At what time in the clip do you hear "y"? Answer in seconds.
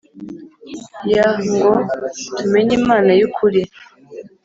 3.19-3.23